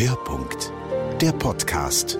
Hörpunkt, 0.00 0.72
der 1.20 1.32
Podcast. 1.32 2.16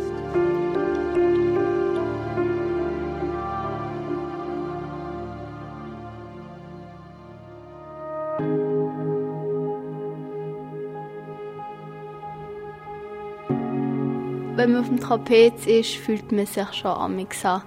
Wenn 14.57 14.73
man 14.73 14.81
auf 14.81 14.89
dem 14.89 14.99
Trapez 14.99 15.65
ist, 15.67 15.95
fühlt 15.95 16.33
man 16.33 16.47
sich 16.47 16.73
schon 16.73 16.91
am 16.91 17.15
bisschen 17.15 17.63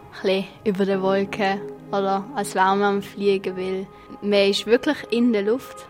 über 0.66 0.86
den 0.86 1.02
Wolken 1.02 1.62
oder 1.94 2.26
als 2.36 2.54
wäre 2.54 2.76
man 2.76 2.96
am 2.96 3.02
Fliegen, 3.02 3.56
weil 3.56 3.88
man 4.22 4.50
ist 4.50 4.66
wirklich 4.66 4.98
in 5.10 5.32
der 5.32 5.44
Luft. 5.44 5.88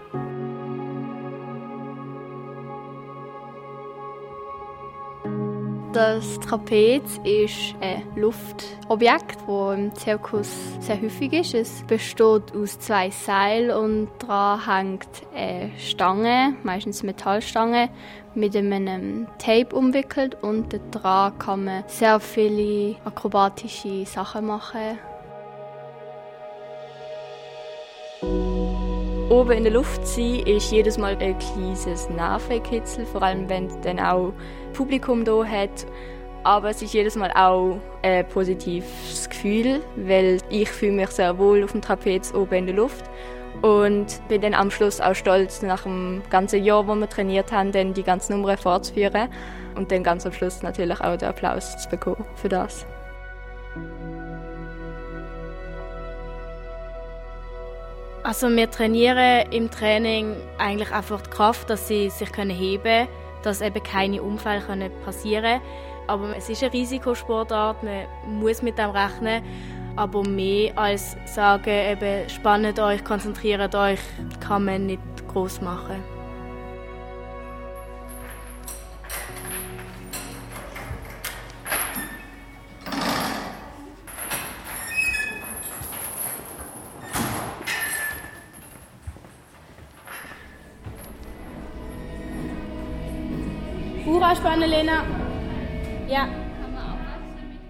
Das 5.93 6.39
Trapez 6.39 7.19
ist 7.25 7.75
ein 7.81 8.03
Luftobjekt, 8.15 9.37
das 9.45 9.77
im 9.77 9.93
Zirkus 9.93 10.49
sehr 10.79 11.01
häufig 11.01 11.33
ist. 11.33 11.53
Es 11.53 11.83
besteht 11.83 12.55
aus 12.55 12.79
zwei 12.79 13.09
Seilen 13.09 13.71
und 13.71 14.07
daran 14.25 14.65
hängt 14.65 15.09
eine 15.35 15.71
Stange, 15.77 16.53
meistens 16.63 17.03
Metallstange, 17.03 17.89
mit 18.35 18.55
einem 18.55 19.27
Tape 19.37 19.75
umwickelt 19.75 20.37
und 20.41 20.79
daran 20.91 21.37
kann 21.37 21.65
man 21.65 21.83
sehr 21.87 22.21
viele 22.21 22.95
akrobatische 23.03 24.05
Sachen 24.05 24.45
machen. 24.45 24.97
Oben 29.31 29.51
in 29.51 29.63
der 29.63 29.71
Luft 29.71 30.05
sein 30.05 30.41
ist 30.45 30.73
jedes 30.73 30.97
Mal 30.97 31.15
ein 31.21 31.39
kleines 31.39 32.09
Nervenkitzel, 32.09 33.05
vor 33.05 33.23
allem 33.23 33.47
wenn 33.47 33.69
dann 33.81 33.97
auch 33.97 34.33
Publikum 34.73 35.23
da 35.23 35.45
hat. 35.45 35.85
Aber 36.43 36.71
es 36.71 36.81
ist 36.81 36.93
jedes 36.93 37.15
Mal 37.15 37.31
auch 37.31 37.77
ein 38.01 38.27
positives 38.27 39.29
Gefühl, 39.29 39.79
weil 39.95 40.39
ich 40.49 40.69
fühle 40.69 40.91
mich 40.91 41.11
sehr 41.11 41.37
wohl 41.37 41.63
auf 41.63 41.71
dem 41.71 41.81
Trapez 41.81 42.33
oben 42.33 42.55
in 42.55 42.65
der 42.65 42.75
Luft 42.75 43.05
und 43.61 44.21
bin 44.27 44.41
dann 44.41 44.53
am 44.53 44.69
Schluss 44.69 44.99
auch 44.99 45.15
stolz, 45.15 45.61
nach 45.61 45.83
dem 45.83 46.23
ganzen 46.29 46.61
Jahr, 46.61 46.85
wo 46.85 46.93
wir 46.93 47.07
trainiert 47.07 47.53
haben, 47.53 47.71
dann 47.71 47.93
die 47.93 48.03
ganzen 48.03 48.35
Nummern 48.35 48.57
fortzuführen 48.57 49.29
und 49.75 49.93
dann 49.93 50.03
ganz 50.03 50.25
am 50.25 50.33
Schluss 50.33 50.61
natürlich 50.61 50.99
auch 50.99 51.15
den 51.15 51.29
Applaus 51.29 51.77
zu 51.77 51.87
bekommen 51.87 52.25
für 52.35 52.49
das. 52.49 52.85
Also 58.23 58.49
wir 58.49 58.69
trainieren 58.69 59.51
im 59.51 59.71
Training 59.71 60.35
eigentlich 60.59 60.91
einfach 60.91 61.21
die 61.21 61.29
Kraft, 61.31 61.69
dass 61.69 61.87
sie 61.87 62.09
sich 62.11 62.29
heben 62.37 62.83
können, 62.83 63.07
dass 63.41 63.61
eben 63.61 63.81
keine 63.81 64.21
Unfälle 64.21 64.91
passieren 65.03 65.59
können. 65.59 65.61
Aber 66.07 66.37
es 66.37 66.49
ist 66.49 66.61
eine 66.61 66.73
Risikosportart, 66.73 67.83
man 67.83 68.05
muss 68.27 68.61
mit 68.61 68.77
dem 68.77 68.91
rechnen. 68.91 69.43
Aber 69.95 70.23
mehr 70.23 70.77
als 70.77 71.17
sagen, 71.25 71.69
eben, 71.69 72.29
spannt 72.29 72.79
euch, 72.79 73.03
konzentriert 73.03 73.73
euch, 73.75 73.99
kann 74.39 74.65
man 74.65 74.85
nicht 74.85 75.01
groß 75.27 75.61
machen. 75.61 76.10
Ja. 96.11 96.27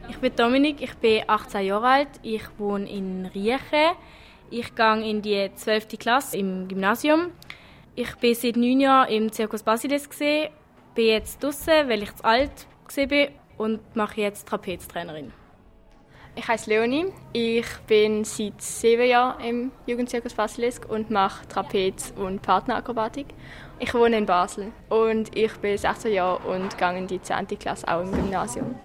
Ich 0.09 0.17
bin 0.17 0.35
Dominik, 0.35 0.81
ich 0.81 0.95
bin 0.95 1.21
18 1.27 1.63
Jahre 1.63 1.87
alt, 1.87 2.09
ich 2.23 2.41
wohne 2.57 2.89
in 2.89 3.27
Riechen. 3.27 3.95
Ich 4.49 4.73
gehe 4.73 5.09
in 5.09 5.21
die 5.21 5.51
12. 5.53 5.99
Klasse 5.99 6.37
im 6.37 6.67
Gymnasium. 6.67 7.33
Ich 7.93 8.15
bin 8.15 8.33
seit 8.33 8.55
neun 8.57 8.79
Jahren 8.79 9.09
im 9.09 9.31
Circus 9.31 9.61
Basilis 9.61 10.09
bin 10.09 11.05
jetzt 11.05 11.43
draußen, 11.43 11.87
weil 11.87 12.01
ich 12.01 12.15
zu 12.15 12.25
alt 12.25 12.65
war 12.95 13.27
und 13.57 13.95
mache 13.95 14.21
jetzt 14.21 14.47
Trapeztrainerin. 14.47 15.31
Ich 16.33 16.47
heiße 16.47 16.69
Leonie. 16.69 17.07
Ich 17.33 17.67
bin 17.87 18.23
seit 18.23 18.61
sieben 18.61 19.05
Jahren 19.05 19.43
im 19.43 19.71
Jugendzirkus 19.85 20.33
Basilisk 20.33 20.89
und 20.89 21.11
mache 21.11 21.45
Trapez 21.49 22.13
und 22.15 22.41
Partnerakrobatik. 22.41 23.27
Ich 23.79 23.93
wohne 23.93 24.17
in 24.17 24.25
Basel 24.25 24.71
und 24.89 25.35
ich 25.35 25.53
bin 25.57 25.77
16 25.77 26.13
Jahre 26.13 26.39
und 26.47 26.77
gehe 26.77 26.97
in 26.97 27.07
die 27.07 27.21
10. 27.21 27.47
Klasse 27.59 27.85
auch 27.85 28.01
im 28.01 28.11
Gymnasium. 28.11 28.75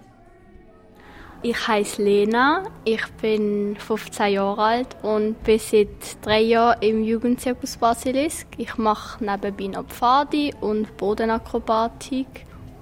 Ich 1.42 1.68
heiße 1.68 2.02
Lena, 2.02 2.64
ich 2.84 3.06
bin 3.22 3.76
15 3.76 4.32
Jahre 4.32 4.60
alt 4.60 4.96
und 5.02 5.40
bin 5.44 5.60
seit 5.60 6.24
drei 6.24 6.40
Jahren 6.40 6.82
im 6.82 7.04
Jugendzirkus 7.04 7.76
Basilisk. 7.76 8.48
Ich 8.56 8.76
mache 8.76 9.22
nebenbei 9.24 9.68
noch 9.68 9.86
Pfadi 9.86 10.52
und 10.60 10.96
Bodenakrobatik 10.96 12.26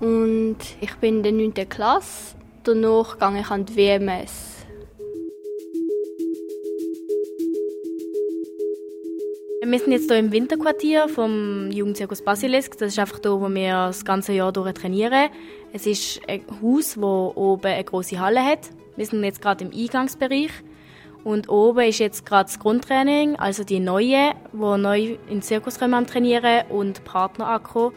und 0.01 0.57
ich 0.81 0.95
bin 0.97 1.23
in 1.23 1.23
der 1.23 1.33
9. 1.33 1.69
Klasse. 1.69 2.37
Danach 2.65 3.19
gehe 3.19 3.41
ich 3.41 3.51
an 3.51 3.67
die 3.67 3.77
WMS. 3.77 4.65
Wir 9.63 9.79
sind 9.79 9.93
jetzt 9.93 10.11
hier 10.11 10.19
im 10.19 10.33
Winterquartier 10.33 11.09
vom 11.09 11.71
Jugendzirkus 11.71 12.23
Basilisk. 12.23 12.79
Das 12.79 12.93
ist 12.93 12.99
einfach 12.99 13.21
hier, 13.23 13.33
wo 13.33 13.51
wir 13.51 13.73
das 13.73 14.07
ganze 14.07 14.33
Jahr 14.33 14.51
durch 14.51 14.73
trainieren. 14.73 15.29
Es 15.75 15.87
ist 15.87 16.23
ein 16.27 16.43
Haus, 16.63 16.95
das 16.95 17.05
oben 17.05 17.67
eine 17.67 17.85
große 17.85 18.19
Halle 18.19 18.43
hat. 18.43 18.71
Wir 18.97 19.05
sind 19.05 19.23
jetzt 19.25 19.43
gerade 19.43 19.65
im 19.65 19.71
Eingangsbereich. 19.71 20.51
Und 21.23 21.51
oben 21.51 21.89
ist 21.89 21.99
jetzt 21.99 22.25
gerade 22.25 22.45
das 22.45 22.59
Grundtraining, 22.59 23.37
also 23.37 23.65
die 23.65 23.81
Neuen, 23.81 24.33
die 24.53 24.57
neu 24.57 25.01
in 25.01 25.19
den 25.29 25.43
Zirkus 25.43 25.79
kommen 25.79 25.95
am 25.95 26.07
Trainieren 26.07 26.67
und 26.71 27.05
Partner-Akro. 27.05 27.93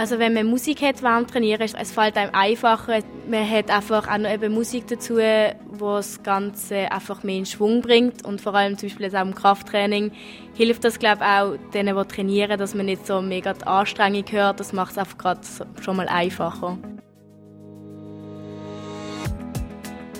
Also 0.00 0.18
wenn 0.18 0.32
man 0.32 0.46
Musik 0.46 0.80
hat 0.80 1.02
während 1.02 1.28
Trainieren, 1.28 1.68
es 1.78 1.92
fällt 1.92 2.16
einem 2.16 2.34
einfacher. 2.34 3.00
Man 3.28 3.50
hat 3.50 3.68
einfach 3.68 4.08
auch 4.08 4.16
noch 4.16 4.30
eben 4.30 4.54
Musik 4.54 4.86
dazu, 4.86 5.16
die 5.18 5.52
das 5.78 6.22
Ganze 6.22 6.90
einfach 6.90 7.22
mehr 7.22 7.36
in 7.36 7.44
Schwung 7.44 7.82
bringt. 7.82 8.24
Und 8.24 8.40
vor 8.40 8.54
allem 8.54 8.78
zum 8.78 8.88
Beispiel 8.88 9.14
auch 9.14 9.20
im 9.20 9.34
Krafttraining 9.34 10.10
hilft 10.54 10.84
das, 10.84 10.98
glaube 10.98 11.20
ich, 11.20 11.26
auch 11.26 11.70
denen, 11.74 11.94
die 11.94 12.04
trainieren, 12.06 12.58
dass 12.58 12.74
man 12.74 12.86
nicht 12.86 13.06
so 13.06 13.20
mega 13.20 13.52
die 13.52 13.66
Anstrengung 13.66 14.24
hört. 14.30 14.58
Das 14.58 14.72
macht 14.72 14.92
es 14.92 14.96
einfach 14.96 15.18
gerade 15.18 15.40
schon 15.82 15.96
mal 15.96 16.08
einfacher. 16.08 16.78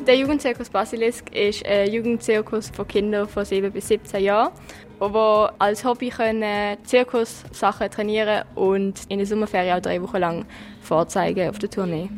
Der 0.06 0.16
Jugendzirkus 0.16 0.70
Basilisk 0.70 1.34
ist 1.34 1.64
ein 1.66 1.92
Jugendzirkus 1.92 2.70
für 2.70 2.84
Kinder 2.84 3.28
von 3.28 3.44
7 3.44 3.70
bis 3.70 3.88
17 3.88 4.24
Jahren 4.24 4.52
die 5.00 5.48
als 5.58 5.84
Hobby 5.84 6.10
können 6.10 6.76
Zirkussachen 6.84 7.90
trainieren 7.90 8.44
und 8.54 9.00
in 9.08 9.18
der 9.18 9.26
Sommerferien 9.26 9.76
auch 9.76 9.80
drei 9.80 10.02
Wochen 10.02 10.18
lang 10.18 10.46
vorzeigen 10.82 11.48
auf 11.48 11.58
der 11.58 11.70
Tournee. 11.70 12.10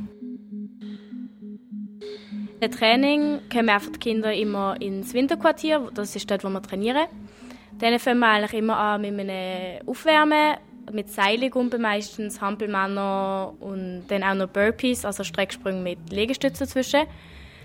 Im 2.61 2.71
Training 2.71 3.41
kommen 3.53 3.69
einfach 3.69 3.93
die 3.93 3.99
Kinder 3.99 4.33
immer 4.33 4.81
ins 4.81 5.15
Winterquartier, 5.15 5.91
das 5.95 6.15
ist 6.17 6.31
dort, 6.31 6.45
wo 6.45 6.49
wir 6.49 6.63
trainieren. 6.63 7.07
Dann 7.79 7.99
fangen 7.99 8.21
wir 8.21 8.29
eigentlich 8.29 8.55
immer 8.55 8.77
an 8.77 9.03
mit 9.03 9.19
einem 9.19 9.89
Aufwärmen, 9.89 10.57
mit 10.93 11.09
Seilgumpen 11.09 11.81
meistens, 11.81 12.41
Hampelmänner 12.41 13.55
und 13.61 14.05
dann 14.09 14.23
auch 14.23 14.35
noch 14.35 14.49
Burpees, 14.49 15.05
also 15.05 15.25
Strecksprünge 15.25 15.81
mit 15.81 15.99
Liegestützen 16.11 16.67
dazwischen. 16.67 17.03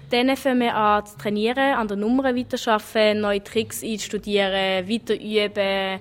Dann 0.10 0.36
fangen 0.38 0.62
wir 0.62 0.76
an 0.76 1.06
zu 1.06 1.18
trainieren, 1.18 1.76
an 1.76 1.88
der 1.88 1.98
Nummer 1.98 2.24
weiterarbeiten, 2.36 3.22
neue 3.22 3.44
Tricks 3.44 3.84
einstudieren, 3.84 4.88
weiter 4.88 5.16
üben, 5.16 6.00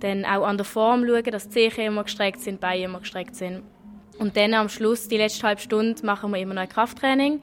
dann 0.00 0.24
auch 0.24 0.46
an 0.46 0.56
der 0.56 0.64
Form 0.64 1.06
schauen, 1.06 1.24
dass 1.24 1.48
die 1.48 1.68
Zehen 1.70 1.86
immer 1.86 2.04
gestreckt 2.04 2.40
sind, 2.40 2.54
die 2.54 2.60
Beine 2.60 2.84
immer 2.84 3.00
gestreckt 3.00 3.36
sind. 3.36 3.62
Und 4.18 4.36
dann 4.36 4.54
am 4.54 4.68
Schluss, 4.68 5.06
die 5.08 5.16
letzte 5.16 5.46
halbe 5.46 5.60
Stunde, 5.60 6.04
machen 6.04 6.30
wir 6.32 6.40
immer 6.40 6.54
noch 6.54 6.62
ein 6.62 6.68
Krafttraining, 6.68 7.42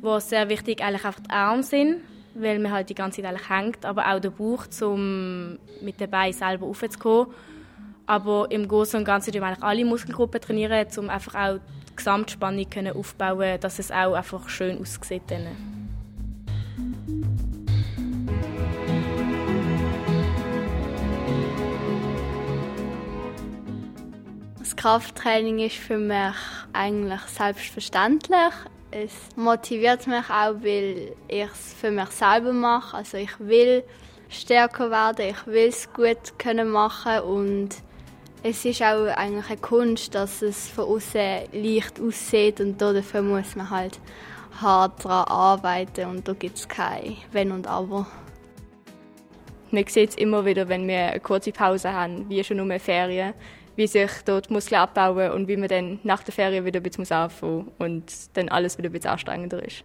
wo 0.00 0.18
sehr 0.18 0.48
wichtig 0.48 0.82
eigentlich 0.82 1.04
einfach 1.04 1.20
die 1.20 1.30
Arme 1.30 1.62
sind, 1.62 2.00
weil 2.34 2.58
man 2.58 2.72
halt 2.72 2.90
die 2.90 2.94
ganze 2.94 3.22
Zeit 3.22 3.30
eigentlich 3.30 3.48
hängt, 3.48 3.84
aber 3.84 4.12
auch 4.12 4.20
der 4.20 4.30
Bauch, 4.30 4.66
um 4.82 5.58
mit 5.80 6.00
den 6.00 6.10
Beinen 6.10 6.32
selber 6.32 6.66
raufzukommen. 6.66 7.28
Aber 8.06 8.50
im 8.50 8.68
Großen 8.68 8.98
und 8.98 9.04
Ganzen 9.04 9.32
trainieren 9.32 9.58
wir 9.58 9.66
alle 9.66 9.84
Muskelgruppen, 9.84 10.40
trainieren, 10.40 10.86
um 10.96 11.10
einfach 11.10 11.34
auch 11.34 11.58
Gesamtspannung 11.96 12.68
können 12.70 12.94
aufbauen 12.94 13.58
dass 13.60 13.78
es 13.78 13.90
auch 13.90 14.14
einfach 14.14 14.48
schön 14.48 14.80
aussieht. 14.80 15.22
Das 24.58 24.76
Krafttraining 24.76 25.60
ist 25.60 25.76
für 25.76 25.96
mich 25.96 26.36
eigentlich 26.72 27.20
selbstverständlich. 27.22 28.52
Es 28.90 29.12
motiviert 29.36 30.06
mich 30.06 30.28
auch, 30.30 30.54
weil 30.62 31.12
ich 31.28 31.50
es 31.52 31.74
für 31.74 31.90
mich 31.90 32.10
selber 32.10 32.52
mache. 32.52 32.98
Also 32.98 33.16
ich 33.16 33.38
will 33.40 33.82
stärker 34.28 34.90
werden. 34.90 35.30
Ich 35.30 35.46
will 35.46 35.68
es 35.68 35.92
gut 35.92 36.38
können 36.38 36.68
machen 36.68 37.20
und 37.20 37.76
es 38.48 38.64
ist 38.64 38.80
auch 38.80 39.06
eigentlich 39.06 39.48
eine 39.48 39.56
Kunst, 39.56 40.14
dass 40.14 40.40
es 40.40 40.68
von 40.68 40.84
außen 40.84 41.48
leicht 41.52 42.00
aussieht 42.00 42.60
und 42.60 42.80
dafür 42.80 43.20
muss 43.20 43.56
man 43.56 43.68
halt 43.68 43.98
hart 44.60 45.04
daran 45.04 45.26
arbeiten 45.26 46.10
und 46.10 46.28
da 46.28 46.32
gibt 46.32 46.56
es 46.56 46.68
kein 46.68 47.16
Wenn 47.32 47.50
und 47.50 47.66
Aber. 47.66 48.06
Man 49.72 49.84
sieht 49.88 50.10
es 50.10 50.14
immer 50.14 50.44
wieder, 50.44 50.68
wenn 50.68 50.86
wir 50.86 51.08
eine 51.08 51.20
kurze 51.20 51.50
Pause 51.50 51.92
haben, 51.92 52.30
wie 52.30 52.44
schon 52.44 52.58
nur 52.58 52.78
Ferien, 52.78 53.34
wie 53.74 53.88
sich 53.88 54.12
dort 54.24 54.48
Muskeln 54.48 54.80
abbauen 54.80 55.32
und 55.32 55.48
wie 55.48 55.56
man 55.56 55.68
dann 55.68 55.98
nach 56.04 56.22
der 56.22 56.32
Ferien 56.32 56.64
wieder 56.64 56.78
ein 56.78 56.84
bisschen 56.84 57.10
anfangen 57.10 57.64
muss 57.64 57.74
und 57.78 58.36
dann 58.36 58.48
alles 58.48 58.78
wieder 58.78 58.90
ein 58.90 58.92
bisschen 58.92 59.10
anstrengender 59.10 59.60
ist. 59.66 59.84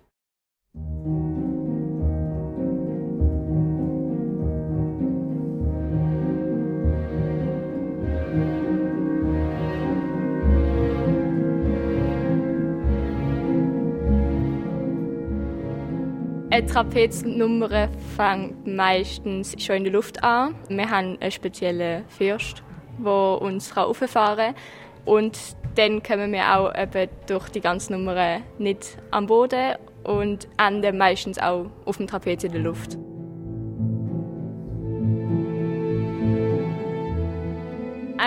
Eine 16.51 16.65
Trapeznummer 16.65 17.87
fängt 18.17 18.67
meistens 18.67 19.55
schon 19.57 19.77
in 19.77 19.83
der 19.85 19.93
Luft 19.93 20.21
an. 20.21 20.53
Wir 20.67 20.89
haben 20.89 21.17
einen 21.21 21.31
speziellen 21.31 22.03
Fürst, 22.09 22.61
der 22.97 23.41
uns 23.41 23.77
rauffahren 23.77 24.53
kann. 24.53 24.55
Und 25.05 25.39
dann 25.75 26.03
kommen 26.03 26.33
wir 26.33 26.57
auch 26.57 26.75
eben 26.75 27.09
durch 27.25 27.47
die 27.47 27.61
ganze 27.61 27.93
Nummer 27.93 28.41
nicht 28.57 28.97
am 29.11 29.27
Boden 29.27 29.77
und 30.03 30.49
enden 30.57 30.97
meistens 30.97 31.39
auch 31.39 31.67
auf 31.85 31.95
dem 31.95 32.07
Trapez 32.07 32.43
in 32.43 32.51
der 32.51 32.61
Luft. 32.61 32.97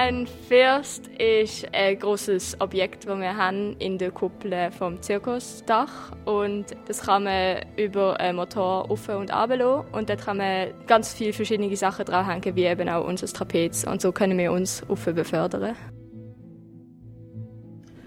Ein 0.06 0.26
First 0.26 1.06
ist 1.18 1.66
ein 1.72 1.98
großes 1.98 2.60
Objekt, 2.60 3.06
das 3.06 3.18
wir 3.18 3.38
haben 3.38 3.74
in 3.78 3.96
der 3.96 4.10
Kuppel 4.10 4.70
vom 4.70 5.00
Zirkusdach 5.00 6.12
und 6.26 6.66
das 6.86 7.00
kann 7.00 7.24
man 7.24 7.62
über 7.78 8.20
einen 8.20 8.36
Motor 8.36 8.90
auf 8.90 9.08
und 9.08 9.30
ab 9.30 9.48
und 9.92 10.10
dort 10.10 10.20
kann 10.20 10.36
man 10.36 10.74
ganz 10.86 11.14
viele 11.14 11.32
verschiedene 11.32 11.74
Sachen 11.74 12.04
dranhängen, 12.04 12.54
wie 12.54 12.66
eben 12.66 12.86
auch 12.90 13.06
unser 13.06 13.28
Trapez 13.28 13.84
und 13.84 14.02
so 14.02 14.12
können 14.12 14.36
wir 14.36 14.52
uns 14.52 14.82
auf 14.90 15.06
befördern. 15.06 15.74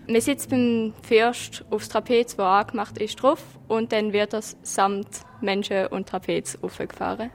Man 0.07 0.21
sitzt 0.21 0.51
beim 0.51 0.93
First 1.01 1.65
aufs 1.71 1.89
Trapez, 1.89 2.35
das 2.35 2.45
angemacht 2.45 2.99
ist, 2.99 3.23
drauf 3.23 3.43
und 3.67 3.91
dann 3.91 4.13
wird 4.13 4.33
das 4.33 4.55
samt 4.61 5.21
Menschen 5.41 5.87
und 5.87 6.07
Trapez 6.07 6.59
aufgefahren. 6.61 7.31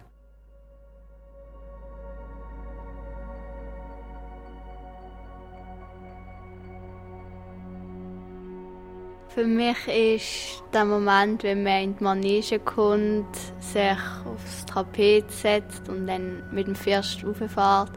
Für 9.35 9.47
mich 9.47 9.89
ist 9.89 10.63
der 10.75 10.85
Moment, 10.85 11.43
wenn 11.43 11.63
man 11.63 11.83
in 11.83 11.97
die 11.97 12.05
Manege 12.05 12.59
kommt, 12.59 13.35
sich 13.61 13.97
aufs 14.27 14.67
Trapez 14.67 15.41
setzt 15.41 15.89
und 15.89 16.07
dann 16.07 16.43
mit 16.53 16.67
dem 16.67 16.75
First 16.75 17.25
rauffährt, 17.25 17.93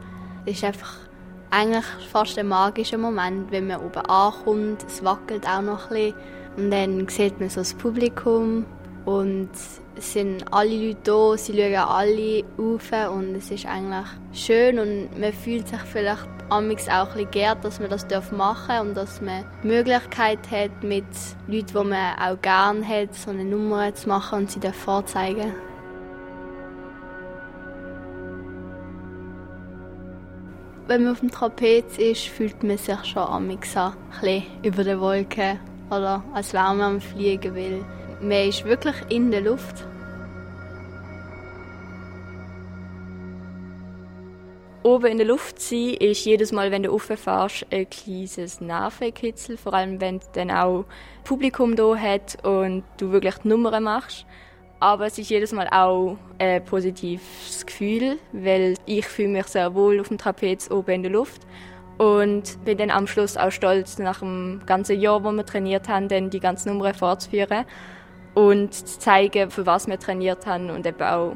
ist 0.46 0.64
einfach 0.64 0.96
eigentlich 1.52 1.84
fast 2.10 2.40
ein 2.40 2.48
magischer 2.48 2.98
Moment, 2.98 3.52
wenn 3.52 3.68
man 3.68 3.82
oben 3.82 4.06
ankommt. 4.06 4.86
Es 4.88 5.04
wackelt 5.04 5.46
auch 5.46 5.62
noch 5.62 5.92
ein 5.92 6.14
bisschen. 6.14 6.16
Und 6.56 6.72
dann 6.72 7.08
sieht 7.10 7.38
man 7.38 7.50
so 7.50 7.60
das 7.60 7.74
Publikum 7.74 8.66
und 9.06 9.50
es 9.98 10.14
sind 10.14 10.44
alle 10.52 10.88
Leute 10.88 11.00
da, 11.04 11.38
sie 11.38 11.54
schauen 11.54 11.76
alle 11.76 12.44
auf 12.58 13.12
und 13.12 13.36
es 13.36 13.52
ist 13.52 13.66
eigentlich 13.66 14.08
schön 14.34 14.80
und 14.80 15.20
man 15.20 15.32
fühlt 15.32 15.68
sich 15.68 15.80
vielleicht 15.82 16.28
amix 16.50 16.90
auch 16.90 17.08
ein 17.10 17.14
bisschen 17.14 17.32
geehrt, 17.32 17.64
dass 17.64 17.80
man 17.80 17.90
das 17.90 18.32
machen 18.32 18.68
darf 18.68 18.82
und 18.82 18.98
dass 18.98 19.22
man 19.22 19.46
die 19.64 19.68
Möglichkeit 19.68 20.40
hat, 20.52 20.84
mit 20.84 21.06
Leuten, 21.48 21.68
die 21.68 21.90
man 21.90 22.18
auch 22.20 22.42
gerne 22.42 22.88
hat, 22.88 23.14
so 23.14 23.30
eine 23.30 23.46
Nummer 23.46 23.94
zu 23.94 24.10
machen 24.10 24.40
und 24.40 24.52
sie 24.52 24.60
vorzeigen. 24.72 25.54
Wenn 30.88 31.04
man 31.04 31.14
auf 31.14 31.20
dem 31.20 31.32
Trapez 31.32 31.98
ist, 31.98 32.28
fühlt 32.28 32.62
man 32.64 32.78
sich 32.78 33.04
schon 33.06 33.24
amix 33.24 33.76
ein 33.76 33.94
bisschen 34.22 34.44
über 34.64 34.84
den 34.84 35.00
Wolken 35.00 35.60
oder 35.90 36.24
als 36.34 36.54
wäre 36.54 36.76
man 36.76 36.82
am 36.82 37.02
Fliegen, 37.02 37.56
weil 37.56 37.84
man 38.22 38.50
ist 38.50 38.66
wirklich 38.66 38.96
in 39.10 39.32
der 39.32 39.42
Luft. 39.42 39.86
Oben 44.84 45.08
in 45.08 45.18
der 45.18 45.26
Luft 45.26 45.60
sein 45.60 45.96
ist 45.96 46.26
jedes 46.26 46.52
Mal, 46.52 46.70
wenn 46.70 46.84
du 46.84 46.92
rauffährst, 46.92 47.66
ein 47.72 47.90
kleines 47.90 48.62
Nervenkitzel. 48.62 49.58
Vor 49.58 49.74
allem, 49.74 50.00
wenn 50.00 50.20
du 50.20 50.26
dann 50.34 50.52
auch 50.52 50.86
Publikum 51.24 51.76
da 51.76 51.96
hat 51.96 52.46
und 52.46 52.84
du 52.98 53.12
wirklich 53.12 53.36
die 53.38 53.48
Nummern 53.48 53.84
machst. 53.84 54.28
Aber 54.80 55.08
es 55.08 55.18
ist 55.18 55.32
jedes 55.32 55.54
Mal 55.54 55.68
auch 55.70 56.18
ein 56.38 56.64
positives 56.64 57.66
Gefühl, 57.66 58.20
weil 58.32 58.76
ich 58.86 59.08
fühle 59.08 59.30
mich 59.30 59.48
sehr 59.48 59.74
wohl 59.74 60.00
auf 60.00 60.10
dem 60.10 60.20
Trapez 60.20 60.70
oben 60.70 60.92
in 60.92 61.04
der 61.04 61.12
Luft 61.14 61.42
und 61.98 62.64
bin 62.66 62.78
dann 62.78 62.92
am 62.92 63.08
Schluss 63.08 63.38
auch 63.38 63.52
stolz, 63.52 63.98
nach 63.98 64.20
dem 64.20 64.62
ganzen 64.66 65.00
Jahr, 65.00 65.24
wo 65.24 65.32
wir 65.32 65.46
trainiert 65.46 65.88
haben, 65.88 66.10
dann 66.10 66.30
die 66.30 66.40
ganzen 66.40 66.74
Nummern 66.74 66.94
fortzuführen 66.94 67.66
und 68.36 68.74
zu 68.74 69.00
zeigen, 69.00 69.50
für 69.50 69.66
was 69.66 69.88
wir 69.88 69.98
trainiert 69.98 70.46
haben 70.46 70.70
und 70.70 70.86
eben 70.86 71.02
auch 71.02 71.36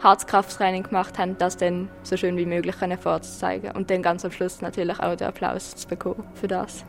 Herzkrafttraining 0.00 0.84
gemacht 0.84 1.18
haben, 1.18 1.36
das 1.38 1.56
dann 1.56 1.88
so 2.02 2.16
schön 2.16 2.36
wie 2.36 2.46
möglich 2.46 2.76
vorzuzeigen 3.00 3.72
und 3.72 3.90
dann 3.90 4.02
ganz 4.02 4.24
am 4.24 4.30
Schluss 4.30 4.60
natürlich 4.60 4.98
auch 5.00 5.14
den 5.14 5.28
Applaus 5.28 5.76
zu 5.76 5.86
bekommen 5.86 6.24
für 6.34 6.48
das. 6.48 6.84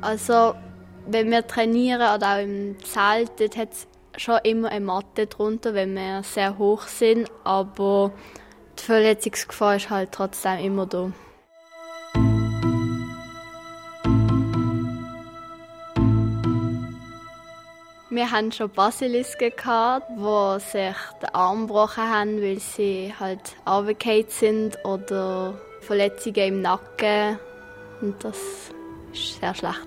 Also, 0.00 0.54
wenn 1.08 1.30
wir 1.30 1.46
trainieren 1.46 2.00
oder 2.00 2.36
auch 2.36 2.42
im 2.42 2.76
Zelt, 2.84 3.32
dort 3.38 3.56
hat 3.56 3.72
es 3.72 3.88
schon 4.16 4.38
immer 4.44 4.70
eine 4.70 4.84
Matte 4.84 5.26
drunter, 5.26 5.74
wenn 5.74 5.94
wir 5.94 6.22
sehr 6.22 6.56
hoch 6.56 6.82
sind, 6.82 7.28
aber 7.42 8.12
Verletzungsgefahr 8.88 9.76
ist 9.76 9.90
halt 9.90 10.12
trotzdem 10.12 10.60
immer 10.60 10.86
da. 10.86 11.12
Wir 18.08 18.30
hatten 18.30 18.50
schon 18.50 18.70
Basilisken, 18.70 19.52
die 19.58 20.60
sich 20.60 20.96
den 21.20 21.34
Arm 21.34 21.66
gebrochen 21.66 22.02
haben, 22.02 22.40
weil 22.40 22.60
sie 22.60 23.12
halt 23.20 23.56
runtergefallen 23.66 24.24
sind 24.30 24.82
oder 24.86 25.52
Verletzungen 25.82 26.48
im 26.48 26.62
Nacken. 26.62 27.38
Und 28.00 28.24
das 28.24 28.38
ist 29.12 29.38
sehr 29.38 29.54
schlecht. 29.54 29.86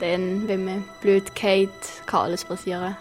Dann, 0.00 0.48
wenn 0.48 0.64
man 0.64 0.84
blöd 1.02 1.34
geht, 1.34 1.68
kann 2.06 2.20
alles 2.20 2.46
passieren. 2.46 2.96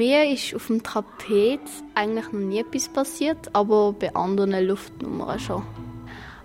Mir 0.00 0.32
ist 0.32 0.54
auf 0.54 0.68
dem 0.68 0.82
Trapez 0.82 1.60
eigentlich 1.94 2.32
noch 2.32 2.40
nie 2.40 2.60
etwas 2.60 2.88
passiert, 2.88 3.54
aber 3.54 3.92
bei 3.92 4.14
anderen 4.14 4.66
Luftnummern 4.66 5.38
schon. 5.38 5.62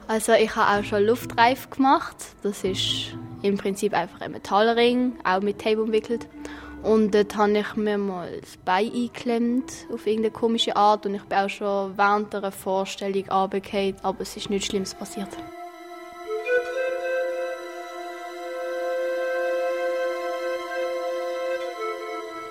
Also 0.10 0.34
ich 0.34 0.54
habe 0.58 0.78
auch 0.78 0.84
schon 0.84 1.06
Luftreif 1.06 1.70
gemacht. 1.70 2.18
Das 2.44 2.66
ist 2.66 3.16
im 3.44 3.56
Prinzip 3.58 3.94
einfach 3.94 4.20
ein 4.20 4.34
Metallring, 4.34 5.14
auch 5.24 5.40
mit 5.40 5.60
Tape 5.60 5.82
umwickelt. 5.82 6.28
Und 6.84 7.16
dort 7.16 7.38
habe 7.38 7.58
ich 7.58 7.76
mir 7.78 7.98
mal 7.98 8.30
das 8.42 8.58
Bein 8.58 8.92
eingeklemmt 8.92 9.72
auf 9.90 10.06
irgendeine 10.06 10.34
komische 10.34 10.76
Art 10.76 11.06
und 11.06 11.16
ich 11.16 11.24
bin 11.24 11.38
auch 11.38 11.50
schon 11.50 11.98
während 11.98 12.36
einer 12.36 12.52
Vorstellung 12.52 13.24
runtergefallen, 13.30 13.96
aber 14.04 14.20
es 14.20 14.36
ist 14.36 14.50
nichts 14.50 14.68
Schlimmes 14.68 14.94
passiert. 14.94 15.30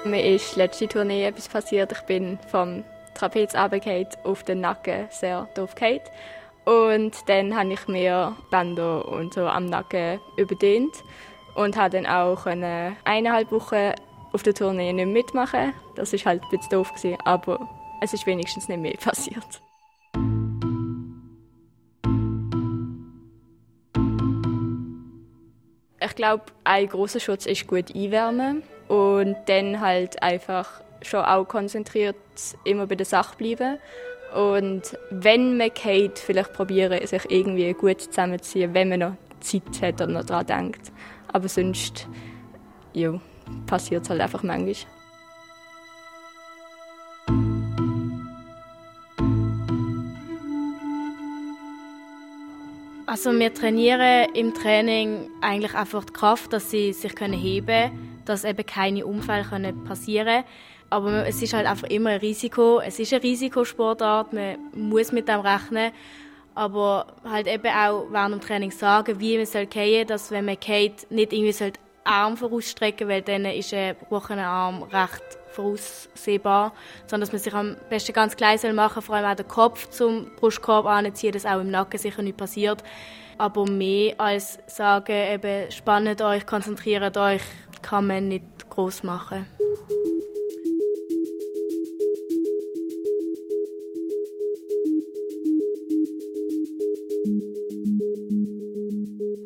Mir 0.07 0.35
ist 0.35 0.57
letzte 0.57 0.87
Tournee 0.87 1.25
etwas 1.25 1.49
passiert. 1.49 1.91
Ich 1.93 2.03
bin 2.03 2.39
vom 2.51 2.85
Trapez 3.15 3.55
auf 3.55 4.43
den 4.43 4.61
Nacken 4.61 5.07
sehr 5.11 5.49
doof 5.55 5.75
gefallen. 5.75 6.01
Und 6.67 7.27
dann 7.27 7.57
habe 7.57 7.73
ich 7.73 7.89
mir 7.89 8.37
Bänder 8.51 9.09
und 9.09 9.33
so 9.33 9.47
am 9.47 9.65
Nacken 9.65 10.21
überdehnt 10.37 10.95
und 11.55 11.79
habe 11.79 11.97
dann 11.97 12.07
auch 12.07 12.45
eine 12.45 12.97
eineinhalb 13.05 13.51
Wochen 13.51 13.93
auf 14.33 14.43
der 14.43 14.53
Tournee 14.53 14.93
nicht 14.93 15.07
mitmachen. 15.07 15.73
Das 15.95 16.13
ist 16.13 16.27
halt 16.27 16.43
ein 16.43 16.51
bisschen 16.51 16.71
doof 16.71 16.93
gewesen, 16.93 17.17
aber 17.25 17.67
es 18.03 18.13
ist 18.13 18.27
wenigstens 18.27 18.69
nicht 18.69 18.81
mehr 18.81 18.93
passiert. 19.01 19.63
Ich 25.99 26.15
glaube, 26.15 26.45
ein 26.65 26.89
großer 26.89 27.21
Schutz 27.21 27.47
ist 27.47 27.67
gut 27.67 27.95
einwärmen 27.95 28.63
und 28.89 29.37
dann 29.47 29.81
halt 29.81 30.23
einfach 30.23 30.81
schon 31.03 31.25
auch 31.25 31.45
konzentriert 31.45 32.17
immer 32.65 32.87
bei 32.87 32.95
der 32.95 33.07
Sache 33.07 33.37
bleiben. 33.37 33.79
Und 34.35 34.99
wenn 35.11 35.57
man 35.57 35.71
geht, 35.73 36.19
vielleicht 36.19 36.53
probieren, 36.53 37.07
sich 37.07 37.31
irgendwie 37.31 37.73
gut 37.73 38.01
zusammenzuziehen, 38.01 38.75
wenn 38.75 38.89
man 38.89 39.01
noch 39.01 39.17
Zeit 39.41 39.63
hat 39.81 40.03
oder 40.03 40.07
noch 40.13 40.25
daran 40.25 40.47
denkt. 40.47 40.93
Aber 41.29 41.49
sonst 41.49 42.09
ja, 42.93 43.21
passiert 43.67 44.05
es 44.05 44.11
halt 44.11 44.21
einfach 44.21 44.43
manchmal. 44.43 44.75
Also 53.07 53.31
wir 53.39 53.55
trainieren 53.55 54.29
im 54.35 54.55
Training 54.55 55.29
eigentlich 55.41 55.75
einfach 55.75 56.05
die 56.05 56.13
Kraft, 56.13 56.53
dass 56.53 56.73
sie 56.73 56.93
sich 56.93 57.13
heben 57.21 57.67
können, 57.67 58.14
dass 58.25 58.45
eben 58.45 58.65
keine 58.65 59.07
Unfälle 59.07 59.45
passieren 59.85 60.27
können. 60.27 60.45
Aber 60.91 61.27
es 61.27 61.43
ist 61.43 61.55
halt 61.55 61.67
einfach 61.67 61.89
immer 61.89 62.11
ein 62.11 62.21
Risiko. 62.21 62.81
Es 62.81 62.99
ist 62.99 63.13
eine 63.13 63.23
Risikosportart, 63.23 64.33
man 64.33 64.59
muss 64.75 65.13
mit 65.13 65.29
dem 65.29 65.41
rechnen. 65.41 65.93
Aber 66.55 67.07
halt 67.29 67.49
eben 67.49 67.67
auch 67.67 68.07
während 68.11 68.35
dem 68.35 68.41
Training 68.41 68.71
sagen, 68.71 69.19
wie 69.19 69.37
man 69.37 69.47
soll 69.47 69.67
gehen, 69.67 70.07
dass 70.07 70.31
wenn 70.31 70.45
man 70.45 70.57
geht, 70.61 71.11
nicht 71.11 71.33
irgendwie 71.33 71.53
soll 71.53 71.73
Arm 72.05 72.37
vorausstrecken, 72.37 73.09
weil 73.09 73.23
dann 73.23 73.45
ist 73.47 73.75
ein 73.75 73.97
gebrochener 73.99 74.47
Arm 74.47 74.83
recht 74.85 75.23
voraussehbar, 75.49 76.73
sondern 77.07 77.21
dass 77.23 77.33
man 77.33 77.41
sich 77.41 77.55
am 77.55 77.77
besten 77.89 78.13
ganz 78.13 78.37
klein 78.37 78.59
soll 78.59 78.75
vor 78.75 79.15
allem 79.17 79.31
auch 79.31 79.37
den 79.37 79.49
Kopf 79.49 79.89
zum 79.89 80.31
Brustkorb 80.37 80.87
anziehen, 80.87 81.33
dass 81.33 81.47
auch 81.47 81.61
im 81.61 81.71
Nacken 81.71 81.99
sicher 81.99 82.23
nicht 82.23 82.37
passiert. 82.37 82.85
Aber 83.39 83.67
mehr 83.67 84.15
als 84.19 84.59
sagen, 84.67 85.17
eben 85.33 85.71
spannt 85.71 86.23
euch, 86.23 86.47
konzentriert 86.47 87.17
euch, 87.17 87.43
kann 87.85 88.07
man 88.07 88.29
nicht 88.29 88.45
groß 88.71 89.03
machen. 89.03 89.47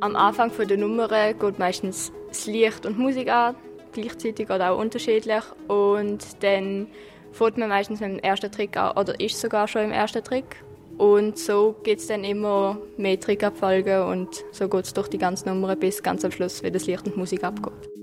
Am 0.00 0.14
Anfang 0.14 0.52
der 0.68 0.76
Nummer 0.76 1.09
geht 1.09 1.59
meistens 1.59 2.12
das 2.28 2.47
Licht 2.47 2.87
und 2.87 2.97
Musik 2.99 3.28
an, 3.28 3.57
gleichzeitig 3.92 4.49
oder 4.49 4.71
auch 4.71 4.78
unterschiedlich. 4.78 5.42
Und 5.66 6.42
dann 6.45 6.87
fährt 7.33 7.59
man 7.59 7.68
meistens 7.68 8.00
mit 8.00 8.11
dem 8.11 8.18
ersten 8.21 8.52
Trick 8.52 8.76
an 8.76 8.97
oder 8.97 9.18
ist 9.18 9.40
sogar 9.40 9.66
schon 9.66 9.83
im 9.83 9.92
ersten 9.92 10.23
Trick. 10.23 10.62
Und 10.97 11.38
so 11.38 11.75
geht 11.83 11.99
es 11.99 12.07
dann 12.07 12.23
immer 12.23 12.78
mehr 12.97 13.18
Trickabfolgen 13.18 14.02
und 14.02 14.45
so 14.52 14.68
geht 14.68 14.85
es 14.85 14.95
durch 14.95 15.09
die 15.09 15.18
ganze 15.18 15.49
Nummer 15.49 15.75
bis 15.75 16.02
ganz 16.02 16.25
am 16.25 16.30
Schluss, 16.30 16.62
wie 16.62 16.71
das 16.71 16.87
Licht 16.87 17.07
und 17.07 17.16
Musik 17.16 17.42
abgeht. 17.42 17.98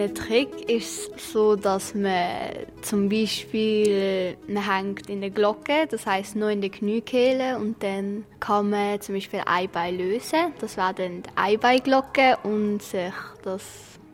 Einem 0.00 0.14
Trick 0.14 0.70
ist 0.70 1.20
so, 1.20 1.56
dass 1.56 1.94
man 1.94 2.40
zum 2.80 3.10
Beispiel 3.10 4.34
man 4.48 4.66
hängt 4.66 5.10
in 5.10 5.20
der 5.20 5.28
Glocke, 5.28 5.86
das 5.90 6.06
heißt 6.06 6.36
nur 6.36 6.48
in 6.48 6.62
der 6.62 6.70
Kniekehle 6.70 7.58
und 7.58 7.82
dann 7.82 8.24
kann 8.38 8.70
man 8.70 8.98
zum 9.02 9.16
Beispiel 9.16 9.42
ein 9.44 9.68
Bein 9.68 9.98
lösen. 9.98 10.54
Das 10.58 10.78
wäre 10.78 10.94
dann 10.94 11.22
die 11.22 11.28
Einbeinglocke 11.34 12.38
und 12.44 12.80
sich 12.80 13.12
das 13.42 13.62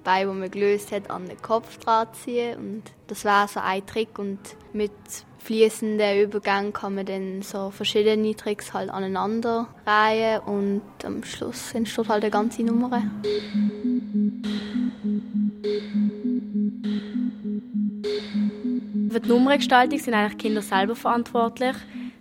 Bein, 0.03 0.27
das 0.27 0.37
man 0.37 0.51
gelöst 0.51 0.91
hat, 0.91 1.09
an 1.09 1.29
den 1.29 1.41
Kopf 1.41 1.79
dran 1.79 2.09
ziehen 2.15 2.57
und 2.59 2.83
das 3.07 3.25
wäre 3.25 3.47
so 3.47 3.61
ein 3.61 3.87
Trick 3.87 4.19
und 4.19 4.41
mit 4.73 4.91
fließenden 5.39 6.21
Übergängen 6.21 6.73
kann 6.73 6.97
man 6.97 7.07
dann 7.07 7.43
so 7.43 7.71
verschiedene 7.71 8.35
Tricks 8.35 8.75
halt 8.75 8.91
aneinander 8.91 9.69
reihen 9.87 10.41
und 10.41 10.83
am 11.05 11.23
Schluss 11.23 11.73
entsteht 11.75 12.09
halt 12.09 12.25
eine 12.25 12.33
ganze 12.33 12.65
Nummer. 12.65 13.05
Für 19.17 19.21
die 19.21 19.31
Nummergestaltung 19.31 19.99
sind 19.99 20.13
eigentlich 20.13 20.37
Kinder 20.37 20.61
selber 20.61 20.95
verantwortlich. 20.95 21.75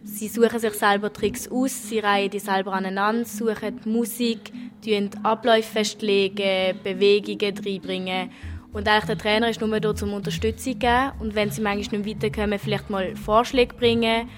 Sie 0.06 0.30
suchen 0.30 0.60
sich 0.60 0.72
selber 0.76 1.12
Tricks 1.12 1.46
aus, 1.46 1.90
sie 1.90 2.00
reihen 2.00 2.30
die 2.30 2.40
selber 2.40 2.72
aneinander, 2.72 3.26
suchen 3.26 3.82
die 3.84 3.90
Musik, 3.90 4.54
die 4.86 5.10
Abläufe 5.22 5.70
festlegen, 5.70 6.80
Bewegungen 6.86 7.58
reinbringen. 7.58 8.30
Und 8.72 8.88
eigentlich 8.88 9.08
der 9.08 9.18
Trainer 9.18 9.50
ist 9.50 9.60
nur 9.60 9.78
da, 9.78 9.90
um 9.90 10.14
Unterstützung 10.14 10.72
zu 10.72 10.80
geben. 10.80 11.12
Und 11.20 11.36
wenn 11.36 11.52
sie 11.52 11.60
manchmal 11.60 12.00
nicht 12.00 12.24
weiterkommen, 12.24 12.60
vielleicht 12.60 12.90
mal 12.90 13.14
Vorschläge 13.18 13.76
bringen 13.76 14.30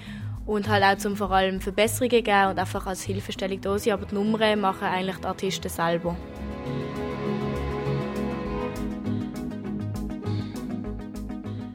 und 0.44 0.68
halt 0.68 0.82
auch 0.82 0.98
zum 0.98 1.14
vor 1.14 1.30
allem 1.30 1.60
Verbesserungen 1.60 2.24
geben 2.24 2.50
und 2.50 2.58
einfach 2.58 2.88
als 2.88 3.04
Hilfestellung 3.04 3.60
da 3.60 3.78
sein. 3.78 3.92
Aber 3.92 4.06
die 4.06 4.16
Nummern 4.16 4.60
machen 4.60 4.88
eigentlich 4.88 5.18
die 5.18 5.26
Artisten 5.26 5.68
selber. 5.68 6.16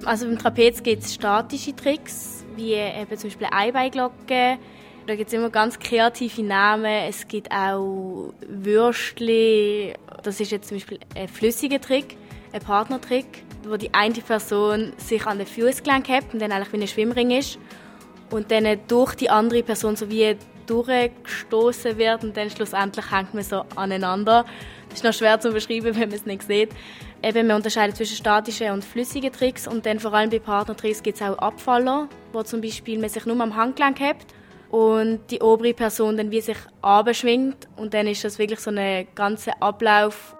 Also 0.06 0.26
beim 0.26 0.38
Trapez 0.38 0.84
gibt 0.84 1.04
es 1.04 1.14
statische 1.14 1.76
Tricks, 1.76 2.44
wie 2.56 2.74
eben 2.74 3.18
zum 3.18 3.30
Beispiel 3.30 3.48
Einbeinglocke. 3.50 4.58
Da 5.06 5.16
gibt 5.16 5.28
es 5.28 5.34
immer 5.34 5.50
ganz 5.50 5.80
kreative 5.80 6.44
Namen. 6.44 6.86
Es 6.86 7.28
gibt 7.28 7.52
auch 7.52 8.34
Würstchen. 8.48 9.94
Das 10.24 10.40
ist 10.40 10.52
jetzt 10.52 10.68
zum 10.68 10.78
Beispiel 10.78 11.00
ein 11.16 11.28
flüssiger 11.28 11.80
Trick, 11.80 12.18
ein 12.52 12.62
Partnertrick, 12.62 13.44
wo 13.68 13.78
die 13.78 13.94
eine 13.94 14.14
Person 14.14 14.94
sich 14.98 15.26
an 15.26 15.38
den 15.38 15.48
Fußgelenk 15.48 16.08
hebt 16.08 16.34
und 16.34 16.42
dann 16.42 16.52
eigentlich 16.52 16.74
wie 16.74 16.82
ein 16.82 16.88
Schwimmring 16.88 17.32
ist 17.32 17.58
und 18.30 18.52
dann 18.52 18.66
durch 18.88 19.16
die 19.16 19.30
andere 19.30 19.64
Person 19.64 19.96
so 19.96 20.10
wie 20.10 20.36
durchgestoßen 20.66 21.98
wird 21.98 22.24
und 22.24 22.36
dann 22.38 22.50
schlussendlich 22.50 23.12
hängt 23.12 23.34
man 23.34 23.44
so 23.44 23.64
aneinander. 23.76 24.46
Das 24.90 25.00
ist 25.00 25.04
noch 25.04 25.14
schwer 25.14 25.40
zu 25.40 25.52
beschreiben, 25.52 25.86
wenn 25.96 26.10
man 26.10 26.12
es 26.12 26.26
nicht 26.26 26.44
sieht. 26.44 26.70
Eben, 27.22 27.48
man 27.48 27.58
unterscheidet 27.58 27.96
zwischen 27.96 28.18
statischen 28.18 28.72
und 28.72 28.84
flüssigen 28.84 29.32
Tricks 29.32 29.68
und 29.68 29.86
dann 29.86 30.00
vor 30.00 30.14
allem 30.14 30.30
bei 30.30 30.40
Partnertricks 30.40 31.02
gibt 31.02 31.22
es 31.22 31.28
auch 31.28 31.38
Abfaller, 31.38 32.10
wo 32.34 32.44
zum 32.44 32.62
Beispiel 32.62 33.00
man 33.00 33.10
sich 33.10 33.26
nur 33.26 33.40
am 33.40 33.56
Handgelenk 33.56 34.00
hebt 34.00 34.34
und 34.70 35.20
die 35.30 35.40
obere 35.40 35.74
Person 35.74 36.18
dann 36.18 36.32
wie 36.32 36.42
sich 36.42 36.58
abschwingt 36.82 37.68
und 37.78 37.94
dann 37.94 38.08
ist 38.08 38.24
das 38.24 38.40
wirklich 38.40 38.60
so 38.60 38.72
ein 38.72 39.08
ganzer 39.16 39.54
Ablauf. 39.62 40.36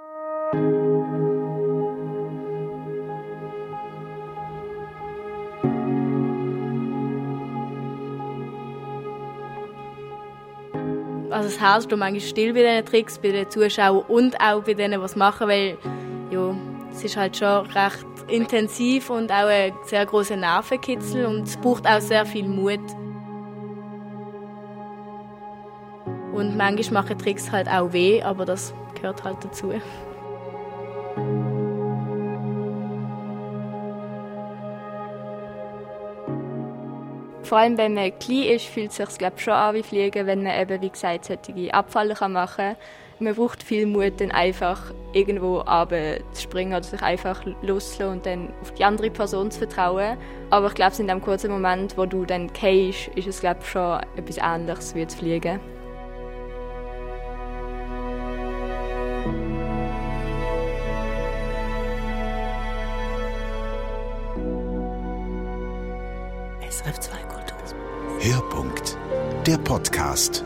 Herz 11.64 11.88
bleibt 11.88 12.00
manchmal 12.00 12.20
still 12.20 12.54
bei 12.54 12.62
diesen 12.62 12.86
Tricks, 12.86 13.18
bei 13.18 13.32
den 13.32 13.50
Zuschauern 13.50 14.04
und 14.10 14.36
auch 14.42 14.64
bei 14.64 14.74
denen, 14.74 15.02
es 15.02 15.16
machen, 15.16 15.48
weil 15.48 15.78
ja, 16.30 16.54
es 16.92 17.04
ist 17.06 17.16
halt 17.16 17.38
schon 17.38 17.66
recht 17.68 18.06
intensiv 18.28 19.10
und 19.10 19.32
auch 19.32 19.48
ein 19.48 19.74
sehr 19.86 20.06
großer 20.06 20.36
Nervenkitzel 20.36 21.26
und 21.26 21.44
es 21.44 21.56
braucht 21.56 21.88
auch 21.88 22.02
sehr 22.02 22.26
viel 22.26 22.48
Mut. 22.48 22.82
Und 26.34 26.58
manchmal 26.58 27.04
machen 27.04 27.18
Tricks 27.18 27.50
halt 27.50 27.70
auch 27.70 27.94
weh, 27.94 28.22
aber 28.22 28.44
das 28.44 28.74
gehört 28.96 29.24
halt 29.24 29.38
dazu. 29.42 29.74
Vor 37.54 37.60
allem, 37.60 37.78
wenn 37.78 37.94
man 37.94 38.18
klein 38.18 38.46
ist, 38.46 38.66
fühlt 38.66 38.90
es 38.90 38.96
sich 38.96 39.18
glaub, 39.20 39.40
schon 39.40 39.54
an 39.54 39.76
wie 39.76 39.84
Fliegen, 39.84 40.26
wenn 40.26 40.42
man 40.42 40.60
eben, 40.60 40.82
wie 40.82 40.90
gesagt, 40.90 41.26
solche 41.26 41.72
Abfälle 41.72 42.16
machen 42.28 42.56
kann. 42.56 42.76
Man 43.20 43.36
braucht 43.36 43.62
viel 43.62 43.86
Mut, 43.86 44.20
dann 44.20 44.32
einfach 44.32 44.92
irgendwo 45.12 45.62
zu 45.62 46.42
springen 46.42 46.74
oder 46.74 46.82
sich 46.82 47.04
einfach 47.04 47.46
loszulassen 47.62 48.08
und 48.08 48.26
dann 48.26 48.52
auf 48.60 48.72
die 48.72 48.84
andere 48.84 49.12
Person 49.12 49.52
zu 49.52 49.60
vertrauen. 49.60 50.18
Aber 50.50 50.66
ich 50.66 50.74
glaube, 50.74 50.96
in 50.98 51.08
dem 51.08 51.22
kurzen 51.22 51.52
Moment, 51.52 51.96
wo 51.96 52.08
du 52.08 52.26
dann 52.26 52.52
gehst, 52.54 53.10
ist 53.10 53.28
es 53.28 53.42
glaub, 53.42 53.64
schon 53.64 54.00
etwas 54.16 54.40
Ähnliches 54.40 54.96
wie 54.96 55.06
zu 55.06 55.20
fliegen. 55.20 55.60
Hörpunkt, 68.24 68.98
der 69.46 69.58
Podcast. 69.58 70.46